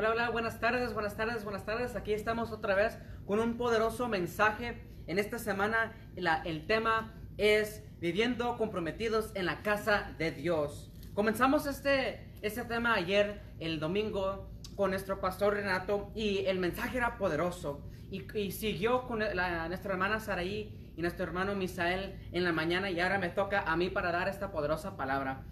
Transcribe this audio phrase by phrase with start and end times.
[0.00, 1.96] Hola, hola, buenas tardes, buenas tardes, buenas tardes.
[1.96, 2.96] Aquí estamos otra vez
[3.26, 4.80] con un poderoso mensaje.
[5.08, 10.92] En esta semana el tema es viviendo comprometidos en la casa de Dios.
[11.14, 17.18] Comenzamos este, este tema ayer, el domingo, con nuestro pastor Renato y el mensaje era
[17.18, 17.82] poderoso.
[18.08, 23.18] Y, siguió con nuestra hermana Saraí y nuestro hermano Misael en la mañana y ahora
[23.18, 25.42] me toca a mí para dar esta poderosa palabra.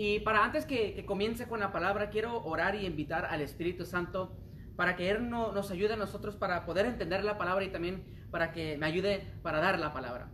[0.00, 4.32] Y para antes que, comience con la palabra, quiero orar y invitar al Espíritu Santo
[4.76, 8.04] para que Él no- nos ayude a nosotros para poder entender la palabra y también
[8.30, 10.30] para que me ayude para dar la palabra.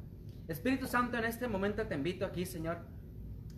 [0.48, 2.76] Espíritu Santo, en este momento te invito aquí, Señor,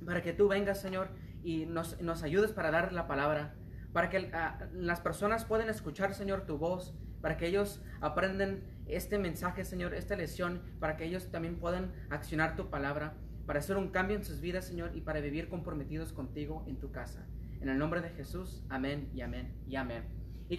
[0.05, 1.09] para que tú vengas, Señor,
[1.42, 3.56] y nos, nos ayudes para dar la palabra,
[3.92, 9.19] para que ah, las personas puedan escuchar, Señor, tu voz, para que ellos aprendan este
[9.19, 13.14] mensaje, Señor, esta lección, para que ellos también puedan accionar tu palabra,
[13.46, 16.91] para hacer un cambio en sus vidas, Señor, y para vivir comprometidos contigo en tu
[16.91, 17.27] casa.
[17.60, 20.05] En el nombre de Jesús, amén y amén y amén.
[20.48, 20.59] Y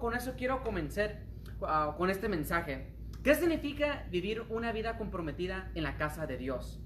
[0.00, 1.22] con eso quiero comenzar
[1.62, 2.92] ah, con este mensaje.
[3.22, 6.80] ¿Qué significa vivir una vida comprometida en la casa de Dios?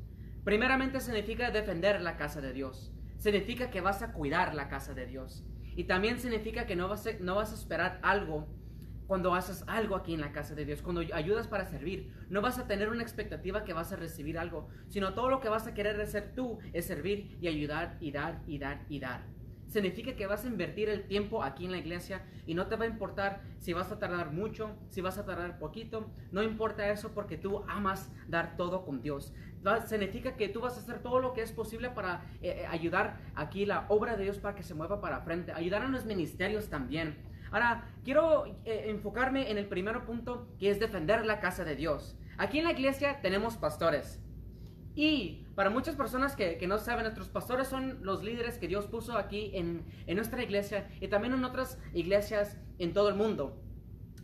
[0.44, 2.92] Primeramente significa defender la casa de Dios.
[3.16, 5.44] Significa que vas a cuidar la casa de Dios.
[5.74, 8.46] Y también significa que no vas a esperar algo
[9.08, 12.12] cuando haces algo aquí en la casa de Dios, cuando ayudas para servir.
[12.28, 15.48] No vas a tener una expectativa que vas a recibir algo, sino todo lo que
[15.48, 19.22] vas a querer hacer tú es servir y ayudar y dar y dar y dar.
[19.66, 22.84] Significa que vas a invertir el tiempo aquí en la iglesia y no te va
[22.84, 26.10] a importar si vas a tardar mucho, si vas a tardar poquito.
[26.30, 29.32] No importa eso porque tú amas dar todo con Dios.
[29.86, 33.18] Significa que tú vas a hacer todo lo que es posible para eh, eh, ayudar
[33.34, 35.52] aquí la obra de Dios para que se mueva para frente.
[35.52, 37.16] Ayudar a los ministerios también.
[37.50, 42.16] Ahora, quiero eh, enfocarme en el primer punto que es defender la casa de Dios.
[42.36, 44.20] Aquí en la iglesia tenemos pastores.
[44.94, 48.86] Y para muchas personas que, que no saben, nuestros pastores son los líderes que Dios
[48.86, 53.60] puso aquí en, en nuestra iglesia y también en otras iglesias en todo el mundo.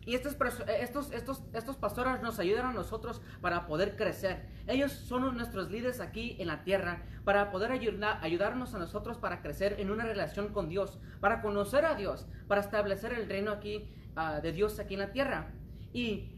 [0.07, 4.47] Y estos, eh, estos, estos, estos pastores nos ayudan a nosotros para poder crecer.
[4.67, 9.41] Ellos son nuestros líderes aquí en la tierra para poder ayudar, ayudarnos a nosotros para
[9.41, 13.89] crecer en una relación con Dios, para conocer a Dios, para establecer el reino aquí
[14.17, 15.53] ah, de Dios aquí en la tierra.
[15.93, 16.35] Y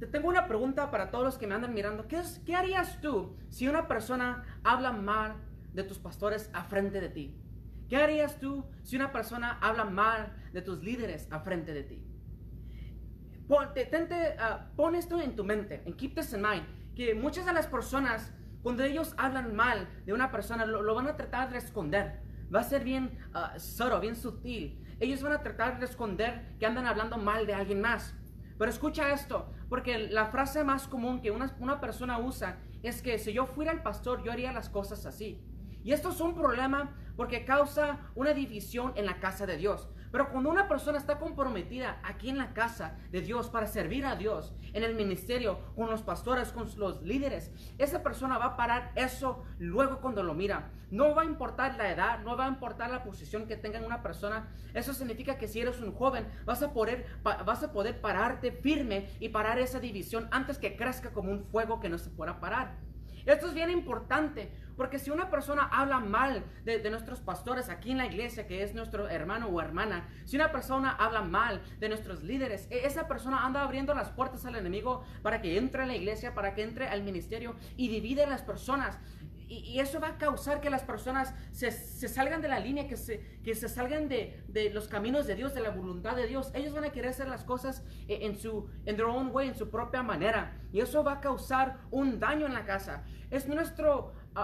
[0.00, 2.08] te tengo una pregunta para todos los que me andan mirando.
[2.08, 5.36] ¿Qué, ¿Qué harías tú si una persona habla mal
[5.72, 7.40] de tus pastores a frente de ti?
[7.88, 12.13] ¿Qué harías tú si una persona habla mal de tus líderes a frente de ti?
[13.48, 14.36] Pon, te- tente,
[14.76, 18.32] pon esto en tu mente, and keep this in mind, que muchas de las personas,
[18.62, 22.22] cuando ellos hablan mal de una persona, lo, van a tratar de esconder.
[22.54, 24.80] Va a ser bien uh, bien sutil.
[25.00, 28.14] Ellos van a tratar de esconder que andan hablando mal de alguien más.
[28.56, 33.32] Pero escucha esto, porque la frase más común que una persona usa es que si
[33.32, 35.42] yo fuera el pastor, yo haría las cosas así.
[35.82, 39.88] Y esto es un problema porque causa una división en la casa de Dios.
[40.14, 44.14] Pero cuando una persona está comprometida aquí en la casa de Dios para servir a
[44.14, 48.92] Dios, en el ministerio, con los pastores, con los líderes, esa persona va a parar
[48.94, 50.70] eso luego cuando lo mira.
[50.92, 54.04] No va a importar la edad, no va a importar la posición que tenga una
[54.04, 54.46] persona.
[54.72, 59.08] Eso significa que si eres un joven, vas a poder, vas a poder pararte firme
[59.18, 62.76] y parar esa división antes que crezca como un fuego que no se pueda parar.
[63.26, 67.98] Esto es bien importante, porque si una persona habla mal de, nuestros pastores aquí en
[67.98, 72.22] la iglesia, que es nuestro hermano o hermana, si una persona habla mal de nuestros
[72.22, 75.96] líderes, e- esa persona anda abriendo las puertas al enemigo para que entre a la
[75.96, 78.98] iglesia, para que entre al ministerio y divide a las personas.
[79.54, 82.88] Y, y eso va a causar que las personas se, se salgan de la línea,
[82.88, 86.26] que se, que se salgan de, de los caminos de Dios, de la voluntad de
[86.26, 86.50] Dios.
[86.54, 89.54] Ellos van a querer hacer las cosas eh, en su en their own way, en
[89.54, 90.60] su propia manera.
[90.72, 93.04] Y eso va a causar un daño en la casa.
[93.30, 93.90] Es nuestra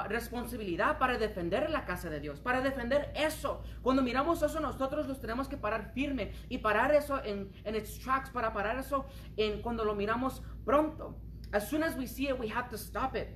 [0.09, 3.65] responsabilidad para defender la casa de Dios, para defender eso.
[3.82, 7.98] Cuando miramos eso, nosotros los tenemos que parar firme y parar eso en, en its
[7.98, 9.06] tracks, para parar eso
[9.37, 11.19] en cuando lo miramos pronto.
[11.53, 13.28] As soon as we see it, we have to stop it.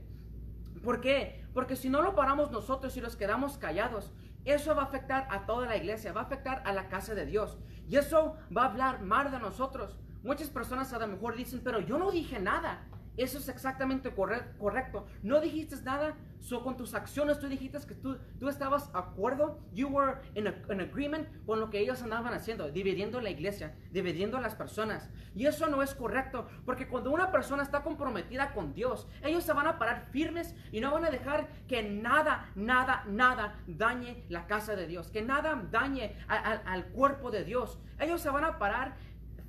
[0.85, 1.44] ¿Por qué?
[1.55, 4.13] Porque si no lo paramos nosotros y los quedamos callados,
[4.45, 7.25] eso va a afectar a toda la iglesia, va a afectar a la casa de
[7.25, 7.57] Dios.
[7.89, 9.97] Y eso va a hablar mal de nosotros.
[10.23, 12.85] Muchas personas a lo mejor dicen, pero yo no dije nada.
[13.17, 15.07] Eso es exactamente corre- correcto.
[15.23, 19.61] No dijiste nada, so con tus acciones tú dijiste que tú, tú estabas de acuerdo,
[19.73, 23.75] you were in, a- in agreement con lo que ellos andaban haciendo, dividiendo la iglesia,
[23.93, 25.09] dividiendo las personas.
[25.35, 29.53] Y eso no es correcto, porque cuando una persona está comprometida con Dios, ellos se
[29.53, 34.47] van a parar firmes y no van a dejar que nada, nada, nada dañe la
[34.47, 37.79] casa de Dios, que nada dañe a- a- al cuerpo de Dios.
[38.01, 38.97] Ellos se van a parar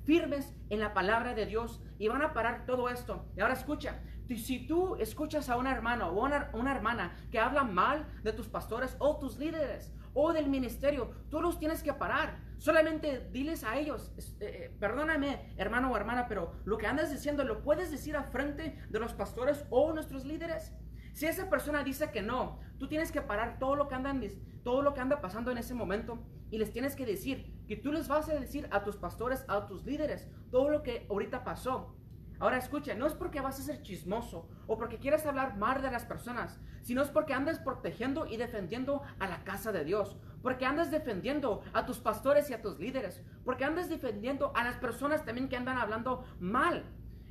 [0.06, 3.26] firmes en la palabra de Dios y van a parar todo esto.
[3.36, 7.64] Y ahora escucha, si tú escuchas a un hermano o una, una hermana que habla
[7.64, 12.38] mal de tus pastores o tus líderes, o del ministerio, tú los tienes que parar.
[12.56, 17.44] Solamente diles a ellos, eh, eh, perdóname hermano o hermana, pero lo que andas diciendo
[17.44, 20.72] lo puedes decir a frente de los pastores o nuestros líderes.
[21.16, 24.20] Si esa persona dice que no, tú tienes que parar todo lo que andan,
[24.62, 26.18] todo lo que anda pasando en ese momento
[26.50, 29.66] y les tienes que decir que tú les vas a decir a tus pastores, a
[29.66, 31.96] tus líderes, todo lo que ahorita pasó.
[32.38, 35.90] Ahora escucha, no es porque vas a ser chismoso o porque quieras hablar mal de
[35.90, 40.66] las personas, sino es porque andas protegiendo y defendiendo a la casa de Dios, porque
[40.66, 45.24] andas defendiendo a tus pastores y a tus líderes, porque andas defendiendo a las personas
[45.24, 46.84] también que andan hablando mal.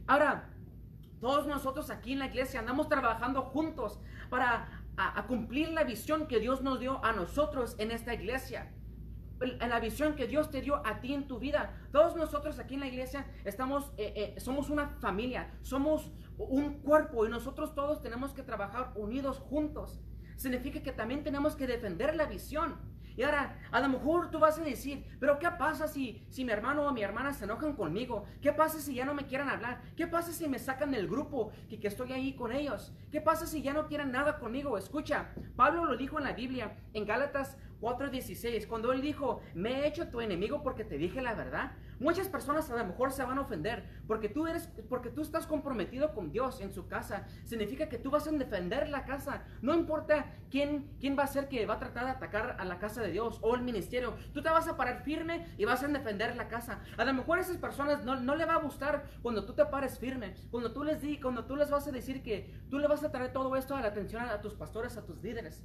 [0.07, 0.54] Ahora,
[1.19, 4.67] todos nosotros aquí en la iglesia andamos trabajando juntos para
[5.27, 8.71] cumplir la visión que Dios nos dio a nosotros en esta iglesia
[9.41, 11.73] en la visión que Dios te dio a ti en tu vida.
[11.91, 17.25] Todos nosotros aquí en la iglesia estamos, eh, eh, somos una familia, somos un cuerpo
[17.25, 20.01] y nosotros todos tenemos que trabajar unidos juntos.
[20.37, 22.75] Significa que también tenemos que defender la visión.
[23.17, 26.51] Y ahora, a lo mejor tú vas a decir, pero ¿qué pasa si, si mi
[26.51, 28.25] hermano o mi hermana se enojan conmigo?
[28.41, 29.81] ¿Qué pasa si ya no me quieren hablar?
[29.95, 32.93] ¿Qué pasa si me sacan del grupo y que estoy ahí con ellos?
[33.11, 34.77] ¿Qué pasa si ya no quieren nada conmigo?
[34.77, 39.87] Escucha, Pablo lo dijo en la Biblia, en Gálatas 4:16, cuando él dijo, me he
[39.87, 41.71] hecho tu enemigo porque te dije la verdad.
[41.99, 45.47] Muchas personas a lo mejor se van a ofender porque tú eres, porque tú estás
[45.47, 47.25] comprometido con Dios en su casa.
[47.45, 49.43] Significa que tú vas a defender la casa.
[49.61, 52.79] No importa quién, quién va a ser que va a tratar de atacar a la
[52.79, 54.15] casa de Dios o el ministerio.
[54.33, 56.81] Tú te vas a parar firme y vas a defender la casa.
[56.97, 59.65] A lo mejor a esas personas no, no le va a gustar cuando tú te
[59.65, 60.35] pares firme.
[60.51, 63.11] Cuando tú les di, cuando tú les vas a decir que tú le vas a
[63.11, 65.63] traer todo esto a la atención a tus pastores, a tus líderes.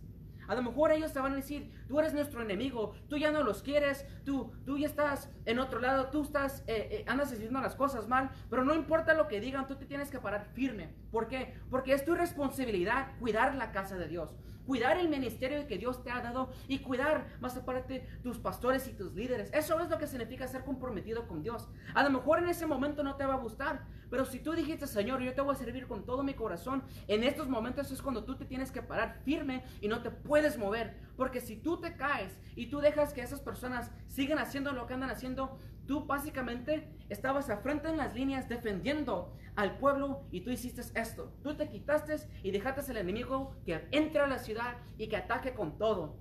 [0.51, 3.45] A lo mejor ellos te van a decir, tú eres nuestro enemigo, tú ya no
[3.45, 7.61] los quieres, tú, tú ya estás en otro lado, tú estás, eh, eh, andas haciendo
[7.61, 10.93] las cosas mal, pero no importa lo que digan, tú te tienes que parar firme.
[11.11, 11.55] ¿Por qué?
[11.71, 14.37] Porque es tu responsabilidad cuidar la casa de Dios
[14.71, 18.93] cuidar el ministerio que Dios te ha dado y cuidar más aparte tus pastores y
[18.93, 19.51] tus líderes.
[19.53, 21.69] Eso es lo que significa ser comprometido con Dios.
[21.93, 24.87] A lo mejor en ese momento no te va a gustar, pero si tú dijiste,
[24.87, 28.23] Señor, yo te voy a servir con todo mi corazón, en estos momentos es cuando
[28.23, 30.97] tú te tienes que parar firme y no te puedes mover.
[31.17, 34.95] Porque si tú te caes y tú dejas que esas personas sigan haciendo lo que
[34.95, 35.59] andan haciendo,
[35.91, 41.33] tú básicamente estabas a frente en las líneas defendiendo al pueblo y tú hiciste esto.
[41.43, 42.15] Tú te quitaste
[42.45, 46.17] y dejaste al enemigo que entre a la ciudad y que ataque con todo.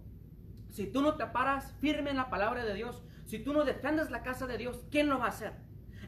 [0.72, 4.10] Si tú no te paras firme en la palabra de Dios, si tú no defiendes
[4.10, 5.54] la casa de Dios, ¿quién lo va a hacer?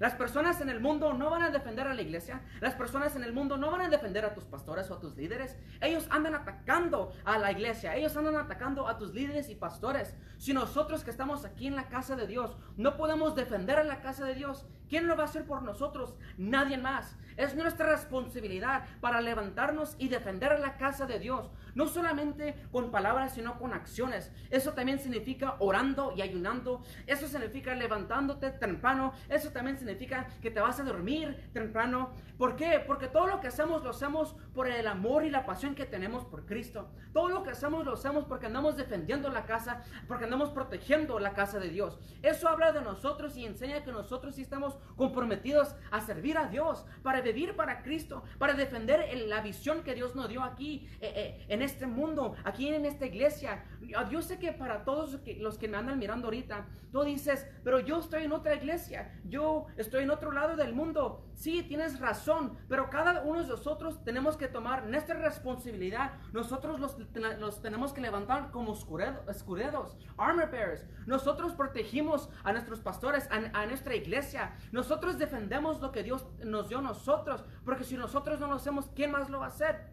[0.01, 2.41] Las personas en el mundo no van a defender a la iglesia.
[2.59, 5.15] Las personas en el mundo no van a defender a tus pastores o a tus
[5.15, 5.55] líderes.
[5.79, 7.95] Ellos andan atacando a la iglesia.
[7.95, 10.15] Ellos andan atacando a tus líderes y pastores.
[10.39, 14.01] Si nosotros que estamos aquí en la casa de Dios no podemos defender a la
[14.01, 16.15] casa de Dios, ¿quién lo va a hacer por nosotros?
[16.35, 17.15] Nadie más.
[17.41, 21.49] Es nuestra responsabilidad para levantarnos y defender la casa de Dios.
[21.73, 24.31] No solamente con palabras, sino con acciones.
[24.51, 26.83] Eso también significa orando y ayunando.
[27.07, 29.13] Eso significa levantándote temprano.
[29.27, 32.11] Eso también significa que te vas a dormir temprano.
[32.37, 32.83] ¿Por qué?
[32.85, 36.25] Porque todo lo que hacemos lo hacemos por el amor y la pasión que tenemos
[36.25, 36.91] por Cristo.
[37.11, 41.33] Todo lo que hacemos lo hacemos porque andamos defendiendo la casa, porque andamos protegiendo la
[41.33, 41.97] casa de Dios.
[42.21, 46.85] Eso habla de nosotros y enseña que nosotros sí estamos comprometidos a servir a Dios,
[47.01, 51.45] para vivir para Cristo, para defender la visión que Dios nos dio aquí eh, eh,
[51.47, 53.63] en este mundo, aquí en esta iglesia.
[54.09, 57.99] Yo sé que para todos los que me andan mirando ahorita, tú dices, pero yo
[57.99, 61.25] estoy en otra iglesia, yo estoy en otro lado del mundo.
[61.33, 66.13] Sí, tienes razón, pero cada uno de nosotros tenemos que tomar nuestra responsabilidad.
[66.33, 66.97] Nosotros los,
[67.39, 70.85] los tenemos que levantar como escuderos, armor bearers.
[71.07, 74.55] Nosotros protegimos a nuestros pastores, a, a nuestra iglesia.
[74.71, 78.89] Nosotros defendemos lo que Dios nos dio a nosotros, porque si nosotros no lo hacemos,
[78.95, 79.91] ¿quién más lo va a hacer?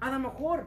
[0.00, 0.64] A lo mejor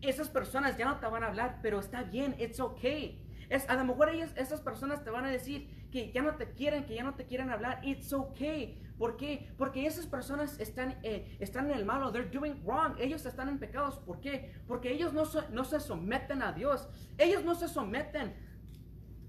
[0.00, 3.20] esas personas ya no te van a hablar, pero está bien, it's okay.
[3.48, 6.52] Es, a lo mejor ellas, esas personas te van a decir que ya no te
[6.52, 8.80] quieren, que ya no te quieren hablar, it's okay.
[8.98, 9.52] ¿Por qué?
[9.58, 13.58] Porque esas personas están, eh, están en el malo, they're doing wrong, ellos están en
[13.58, 13.98] pecados.
[13.98, 14.54] ¿Por qué?
[14.68, 18.34] Porque ellos no, no se someten a Dios, ellos no se someten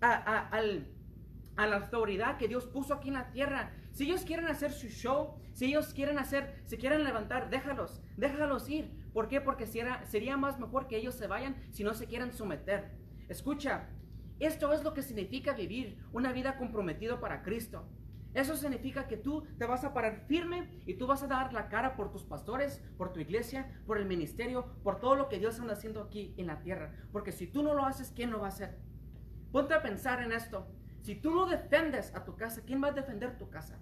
[0.02, 0.50] a,
[1.56, 3.72] a la autoridad que Dios puso aquí en la tierra.
[3.94, 8.68] Si ellos quieren hacer su show, si ellos quieren hacer, si quieren levantar, déjalos, déjalos
[8.68, 8.92] ir.
[9.14, 9.40] ¿Por qué?
[9.40, 12.90] Porque sería más mejor que ellos se vayan si no se quieren someter.
[13.30, 13.88] Escucha,
[14.40, 17.88] esto es lo que significa vivir una vida comprometida para Cristo.
[18.34, 21.70] Eso significa que tú te vas a parar firme y tú vas a dar la
[21.70, 25.60] cara por tus pastores, por tu iglesia, por el ministerio, por todo lo que Dios
[25.60, 26.92] anda haciendo aquí en la tierra.
[27.12, 28.80] Porque si tú no lo haces, ¿quién lo va a hacer?
[29.52, 30.68] Ponte a pensar en esto.
[31.04, 33.78] Si tú no defendes a tu casa, ¿quién va a defender tu casa?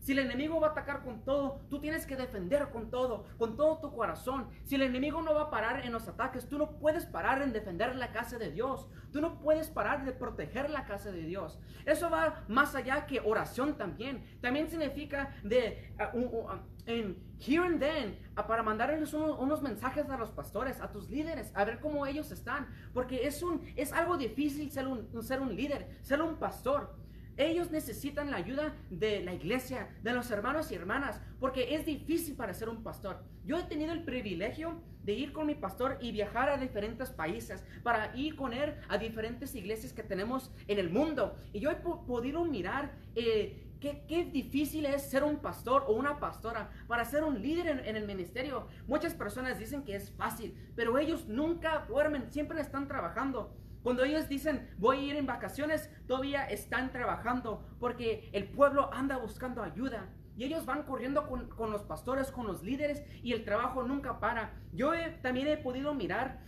[0.00, 3.56] Si el enemigo va a atacar con todo, tú tienes que defender con todo, con
[3.56, 4.48] todo tu corazón.
[4.64, 7.52] Si el enemigo no va a parar en los ataques, tú no puedes parar en
[7.52, 8.88] defender la casa de Dios.
[9.12, 11.60] Tú no puedes parar de proteger la casa de Dios.
[11.84, 14.24] Eso va más allá que oración también.
[14.40, 16.48] También significa de uh,
[16.86, 21.64] en here and then para mandarles unos, mensajes a los pastores, a tus líderes, a
[21.64, 25.98] ver cómo ellos están, porque es un es algo difícil ser un, ser un líder,
[26.02, 26.94] ser un pastor.
[27.36, 32.36] Ellos necesitan la ayuda de la iglesia, de los hermanos y hermanas, porque es difícil
[32.36, 33.22] para ser un pastor.
[33.44, 37.64] Yo he tenido el privilegio de ir con mi pastor y viajar a diferentes países,
[37.82, 41.34] para ir con él a diferentes iglesias que tenemos en el mundo.
[41.52, 46.70] Y yo he podido mirar eh, Qué, difícil es ser un pastor o una pastora
[46.86, 48.66] para ser un líder en, el ministerio.
[48.86, 53.56] Muchas personas dicen que es fácil, pero ellos nunca duermen, siempre están trabajando.
[53.82, 59.16] Cuando ellos dicen voy a ir en vacaciones, todavía están trabajando porque el pueblo anda
[59.16, 60.08] buscando ayuda.
[60.36, 64.54] Y ellos van corriendo con, los pastores, con los líderes y el trabajo nunca para.
[64.72, 66.40] Yo también he podido mirar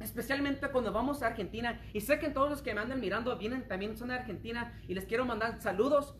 [0.00, 1.80] Especialmente cuando vamos a Argentina.
[1.92, 4.78] Y sé que todos los que me andan mirando vienen también son de Argentina.
[4.86, 6.14] Y les quiero mandar saludos.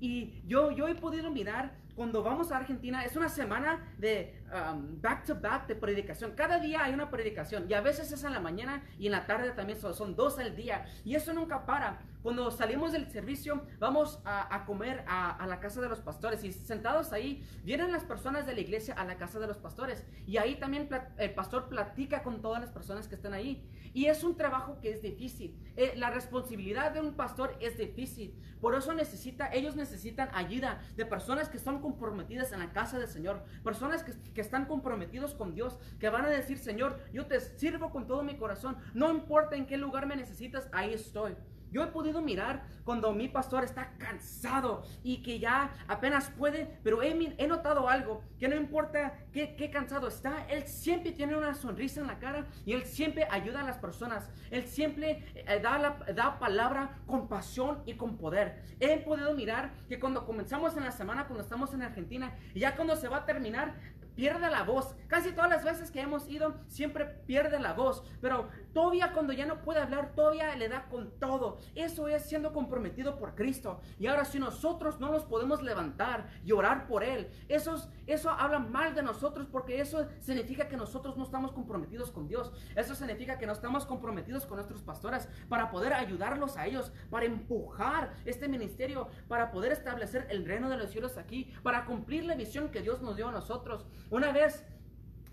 [0.00, 5.02] Y yo, yo he podido mirar cuando vamos a Argentina, es una semana de um,
[5.02, 6.32] back to back de predicación.
[6.34, 9.26] Cada día hay una predicación y a veces es en la mañana y en la
[9.26, 10.86] tarde también son, son dos al día.
[11.04, 11.98] Y eso nunca para.
[12.22, 17.12] Cuando salimos del servicio, vamos a, comer a, la casa de los pastores y sentados
[17.12, 20.04] ahí, vienen las personas de la iglesia a la casa de los pastores.
[20.26, 23.66] Y ahí también el pastor platica con todas las personas que están ahí.
[23.94, 25.56] Y es un trabajo que es difícil.
[25.76, 28.34] Eh, la responsabilidad de un pastor es difícil.
[28.60, 33.08] Por eso necesita, ellos necesitan ayuda de personas que están comprometidas en la casa del
[33.08, 33.42] Señor.
[33.64, 35.78] Personas que, que están comprometidos con Dios.
[35.98, 38.76] Que van a decir, Señor, yo te sirvo con todo mi corazón.
[38.94, 41.34] No importa en qué lugar me necesitas, ahí estoy.
[41.70, 47.02] Yo he podido mirar cuando mi pastor está cansado y que ya apenas puede, pero
[47.02, 52.00] he, he notado algo, que no importa qué, cansado está, él siempre tiene una sonrisa
[52.00, 54.28] en la cara y él siempre ayuda a las personas.
[54.50, 58.62] Él siempre eh, da, la, da palabra con pasión y con poder.
[58.80, 62.74] He podido mirar que cuando comenzamos en la semana, cuando estamos en Argentina, y ya
[62.74, 63.74] cuando se va a terminar,
[64.20, 64.94] pierde la voz.
[65.08, 68.04] Casi todas las veces que hemos ido, siempre pierde la voz.
[68.20, 71.58] Pero todavía cuando ya no puede hablar, todavía le da con todo.
[71.74, 73.80] Eso es siendo comprometido por Cristo.
[73.98, 78.58] Y ahora si nosotros no nos podemos levantar y orar por Él, eso, eso habla
[78.58, 82.52] mal de nosotros porque eso significa que nosotros no estamos comprometidos con Dios.
[82.76, 87.24] Eso significa que no estamos comprometidos con nuestros pastores para poder ayudarlos a ellos, para
[87.24, 92.34] empujar este ministerio, para poder establecer el reino de los cielos aquí, para cumplir la
[92.34, 93.86] visión que Dios nos dio a nosotros.
[94.10, 94.64] Una vez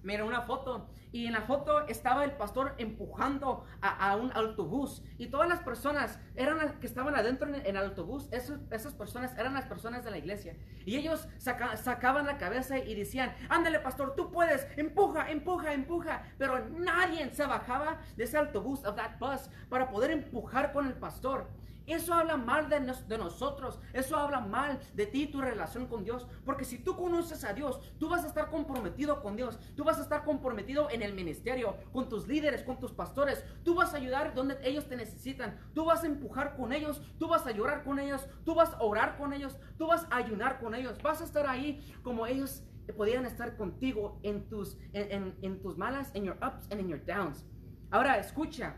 [0.07, 5.27] Mira una foto y en la foto estaba el pastor empujando a, un autobús y
[5.27, 9.65] todas las personas eran las que estaban adentro en, el autobús, esas personas eran las
[9.65, 10.55] personas de la iglesia
[10.86, 16.69] y ellos sacaban la cabeza y decían, ándale pastor, tú puedes, empuja, empuja, empuja, pero
[16.69, 21.50] nadie se bajaba de ese autobús, of that bus, para poder empujar con el pastor.
[21.88, 23.79] Eso habla mal de, nosotros.
[23.94, 26.27] Eso habla mal de ti tu relación con Dios.
[26.46, 29.58] Porque si tú conoces a Dios, tú vas a estar comprometido con Dios.
[29.75, 33.44] Tú vas a estar comprometido en el ministerio, con tus líderes, con tus pastores.
[33.63, 35.58] Tú vas a ayudar donde ellos te necesitan.
[35.74, 37.01] Tú vas a empujar con ellos.
[37.17, 38.27] Tú vas a llorar con ellos.
[38.44, 39.58] Tú vas a orar con ellos.
[39.77, 41.01] Tú vas a ayunar con ellos.
[41.01, 42.63] Vas a estar ahí como ellos
[42.94, 47.03] podían estar contigo en tus, en, en, tus malas, en your ups and in your
[47.06, 47.46] downs.
[47.91, 48.75] Ahora, escucha.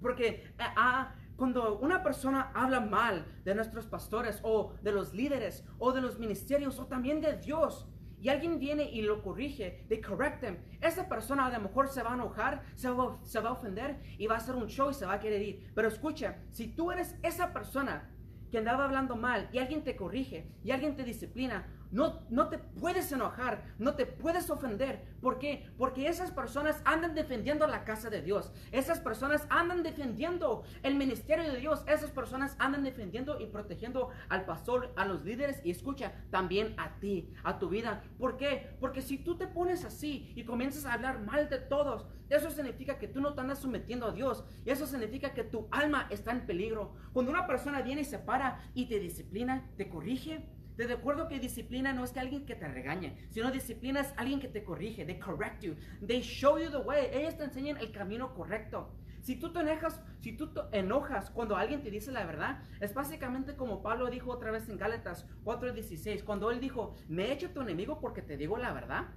[0.00, 5.64] Porque a, ah, cuando una persona habla mal de nuestros pastores o de los líderes
[5.78, 7.88] o de los ministerios o también de Dios
[8.22, 12.04] y alguien viene y lo corrige, they correct them, esa persona a lo mejor se
[12.04, 14.90] va a enojar, se va, se va a ofender y va a hacer un show
[14.90, 15.72] y se va a querer ir.
[15.74, 18.08] Pero escucha, si tú eres esa persona
[18.52, 22.58] que andaba hablando mal y alguien te corrige y alguien te disciplina, no, no te
[22.58, 25.04] puedes enojar, no te puedes ofender.
[25.20, 25.70] ¿Por qué?
[25.78, 28.52] Porque esas personas andan defendiendo la casa de Dios.
[28.72, 31.84] Esas personas andan defendiendo el ministerio de Dios.
[31.86, 36.98] Esas personas andan defendiendo y protegiendo al pastor, a los líderes y escucha también a
[36.98, 38.02] ti, a tu vida.
[38.18, 38.74] ¿Por qué?
[38.80, 42.98] Porque si tú te pones así y comienzas a hablar mal de todos, eso significa
[42.98, 44.44] que tú no te andas sometiendo a Dios.
[44.64, 46.94] Y eso significa que tu alma está en peligro.
[47.12, 51.38] Cuando una persona viene y se para y te disciplina, te corrige, te recuerdo que
[51.38, 55.04] disciplina no es que alguien que te regañe, sino disciplina es alguien que te corrige,
[55.04, 55.76] they correct you,
[56.06, 58.90] they show you the way, ellos te enseñan el camino correcto.
[59.22, 63.54] Si tú te enojas, si tú enojas cuando alguien te dice la verdad, es básicamente
[63.54, 67.60] como Pablo dijo otra vez en Gálatas 4:16, cuando él dijo, "Me he hecho tu
[67.60, 69.10] enemigo porque te digo la verdad."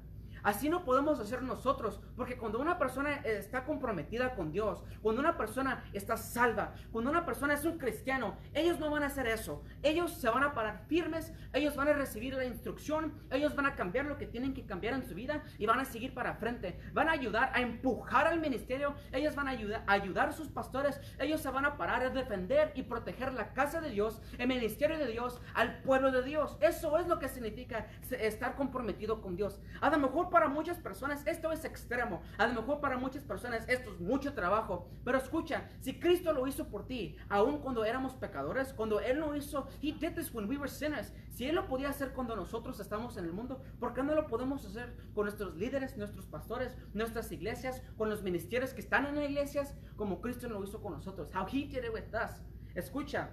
[0.45, 5.37] Así no podemos hacer nosotros, porque cuando una persona está comprometida con Dios, cuando una
[5.37, 9.63] persona está salva, cuando una persona es un cristiano, ellos no van a hacer eso.
[9.81, 13.75] Ellos se van a parar firmes, ellos van a recibir la instrucción, ellos van a
[13.75, 16.79] cambiar lo que tienen que cambiar en su vida y van a seguir para frente.
[16.93, 20.49] Van a ayudar a empujar al ministerio, ellos van a ayudar a ayudar a sus
[20.49, 24.47] pastores, ellos se van a parar a defender y proteger la casa de Dios, el
[24.47, 26.55] ministerio de Dios, al pueblo de Dios.
[26.61, 29.59] Eso es lo que significa estar comprometido con Dios.
[29.81, 33.63] A lo mejor para muchas personas esto es extremo, a lo mejor para muchas personas
[33.69, 38.15] esto es mucho trabajo, pero escucha, si Cristo lo hizo por ti, aun cuando éramos
[38.15, 41.13] pecadores, cuando Él lo hizo, He did this when we were sinners.
[41.29, 44.27] Si Él lo podía hacer cuando nosotros estamos en el mundo, ¿por qué no lo
[44.27, 49.15] podemos hacer con nuestros líderes, nuestros pastores, nuestras iglesias, con los ministerios que están en
[49.15, 51.33] las iglesias, como Cristo lo hizo con nosotros?
[51.33, 52.41] How He did it with us.
[52.75, 53.29] Escucha,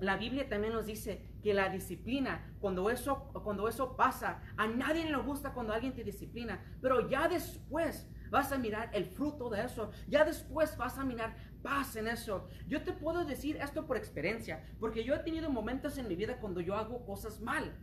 [0.00, 5.08] la Biblia también nos dice que la disciplina, cuando eso, cuando eso pasa, a nadie
[5.08, 9.62] le gusta cuando alguien te disciplina, pero ya después vas a mirar el fruto de
[9.62, 12.48] eso, ya después vas a mirar paz en eso.
[12.66, 16.40] Yo te puedo decir esto por experiencia, porque yo he tenido momentos en mi vida
[16.40, 17.76] cuando yo hago cosas mal.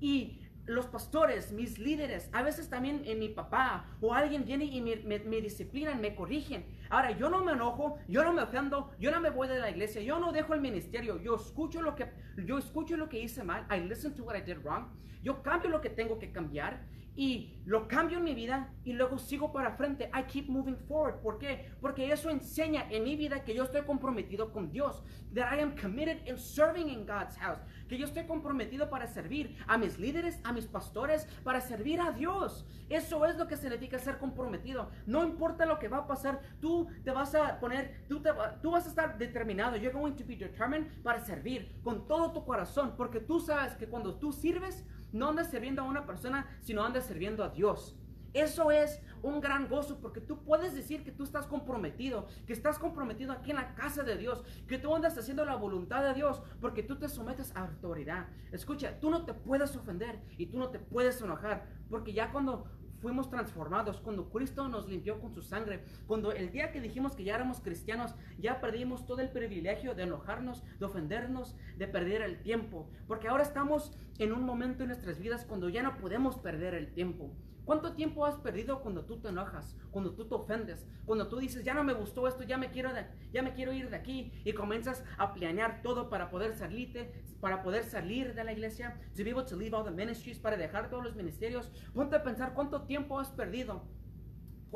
[0.00, 4.80] Y los pastores, mis líderes, a veces también en mi papá o alguien viene y
[4.80, 6.64] me, me, disciplinan, me corrigen.
[6.90, 9.70] Ahora, yo no me enojo, yo no me ofendo, yo no me voy de la
[9.70, 12.10] iglesia, yo no dejo el ministerio, yo escucho lo que,
[12.44, 14.86] yo escucho lo que hice mal, I listen to what I did wrong,
[15.22, 16.86] yo cambio lo que tengo que cambiar
[17.16, 20.10] y lo cambio en mi vida y luego sigo para frente.
[20.14, 21.20] I keep moving forward.
[21.22, 21.70] ¿Por qué?
[21.80, 25.02] Porque eso enseña en mi vida que yo estoy comprometido con Dios.
[25.34, 27.58] That I am committed in serving in God's house.
[27.88, 32.12] Que yo estoy comprometido para servir a mis líderes, a mis pastores, para servir a
[32.12, 32.66] Dios.
[32.88, 34.90] Eso es lo que significa ser comprometido.
[35.06, 38.30] No importa lo que va a pasar, tú te vas a poner, tú, te,
[38.62, 39.76] tú vas a estar determinado.
[39.76, 42.94] You're going to be determined para servir con todo tu corazón.
[42.96, 47.06] Porque tú sabes que cuando tú sirves, no andas sirviendo a una persona, sino andas
[47.06, 47.96] sirviendo a Dios.
[48.36, 52.78] Eso es un gran gozo porque tú puedes decir que tú estás comprometido, que estás
[52.78, 56.42] comprometido aquí en la casa de Dios, que tú andas haciendo la voluntad de Dios
[56.60, 58.26] porque tú te sometes a autoridad.
[58.52, 62.66] Escucha, tú no te puedes ofender y tú no te puedes enojar porque ya cuando
[63.00, 67.24] fuimos transformados, cuando Cristo nos limpió con su sangre, cuando el día que dijimos que
[67.24, 72.42] ya éramos cristianos, ya perdimos todo el privilegio de enojarnos, de ofendernos, de perder el
[72.42, 76.74] tiempo, porque ahora estamos en un momento en nuestras vidas cuando ya no podemos perder
[76.74, 77.30] el tiempo.
[77.66, 81.64] ¿Cuánto tiempo has perdido cuando tú te enojas, cuando tú te ofendes, cuando tú dices,
[81.64, 82.90] ya no me gustó esto, ya me quiero,
[83.32, 87.64] ya me quiero ir de aquí y comienzas a planear todo para poder salirte, para
[87.64, 90.88] poder salir de la iglesia, to be able to leave all the ministries, para dejar
[90.88, 91.72] todos los ministerios?
[91.92, 93.82] Ponte a pensar cuánto tiempo has perdido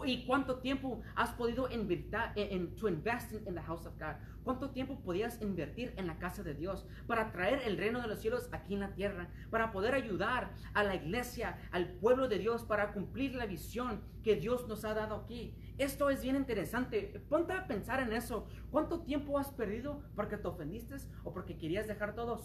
[0.05, 4.17] ¿Y cuánto tiempo has podido invertir en, to invest in, the house of God?
[4.45, 8.21] ¿Cuánto tiempo podías invertir en la casa de Dios para traer el reino de los
[8.21, 9.29] cielos aquí en la tierra?
[9.51, 14.37] Para poder ayudar a la iglesia, al pueblo de Dios, para cumplir la visión que
[14.37, 15.55] Dios nos ha dado aquí.
[15.77, 17.23] Esto es bien interesante.
[17.29, 18.47] Ponte a pensar en eso.
[18.71, 22.43] ¿Cuánto tiempo has perdido porque te ofendiste o porque querías dejar todo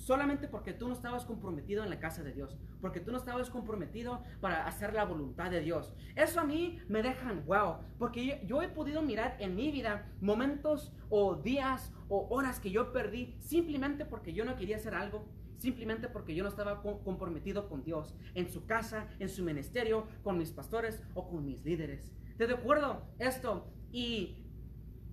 [0.00, 3.50] solamente porque tú no estabas comprometido en la casa de Dios, porque tú no estabas
[3.50, 5.94] comprometido para hacer la voluntad de Dios.
[6.16, 10.92] Eso a mí me deja wow, porque yo, he podido mirar en mi vida momentos
[11.10, 15.26] o días o horas que yo perdí simplemente porque yo no quería hacer algo,
[15.58, 20.38] simplemente porque yo no estaba comprometido con Dios, en su casa, en su ministerio, con
[20.38, 22.10] mis pastores o con mis líderes.
[22.38, 24.38] Te recuerdo esto y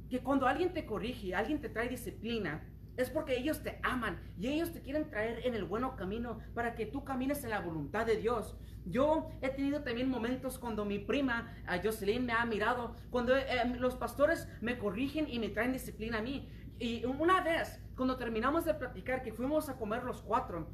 [0.09, 2.63] que cuando alguien te corrige, alguien te trae disciplina,
[2.97, 6.75] es porque ellos te aman y ellos te quieren traer en el bueno camino para
[6.75, 8.57] que tú camines en la voluntad de Dios.
[8.85, 13.45] Yo he tenido también momentos cuando mi prima Jocelyn me ha mirado, cuando eh,
[13.77, 16.49] los pastores me corrigen y me traen disciplina a mí.
[16.79, 20.69] Y una vez, cuando terminamos de platicar, que fuimos a comer los cuatro,